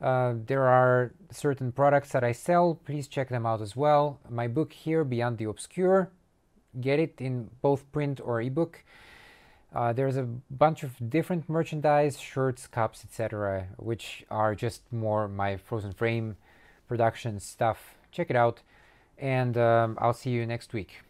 Uh, 0.00 0.34
there 0.46 0.62
are 0.62 1.12
certain 1.32 1.72
products 1.72 2.10
that 2.10 2.22
I 2.22 2.30
sell. 2.30 2.78
Please 2.84 3.08
check 3.08 3.28
them 3.28 3.44
out 3.44 3.60
as 3.60 3.74
well. 3.74 4.20
My 4.30 4.46
book 4.46 4.72
here, 4.72 5.02
Beyond 5.02 5.38
the 5.38 5.46
Obscure, 5.46 6.08
get 6.80 7.00
it 7.00 7.14
in 7.18 7.50
both 7.62 7.90
print 7.90 8.20
or 8.22 8.40
ebook. 8.40 8.84
Uh, 9.74 9.92
there's 9.92 10.16
a 10.16 10.28
bunch 10.48 10.84
of 10.84 11.10
different 11.10 11.48
merchandise, 11.48 12.20
shirts, 12.20 12.68
cups, 12.68 13.04
etc., 13.04 13.66
which 13.76 14.24
are 14.30 14.54
just 14.54 14.82
more 14.92 15.26
my 15.26 15.56
frozen 15.56 15.92
frame 15.92 16.36
production 16.86 17.40
stuff. 17.40 17.96
Check 18.12 18.30
it 18.30 18.36
out, 18.36 18.62
and 19.18 19.58
um, 19.58 19.98
I'll 20.00 20.14
see 20.14 20.30
you 20.30 20.46
next 20.46 20.72
week. 20.72 21.00